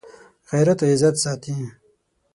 [0.49, 1.57] غیرت عزت ساتي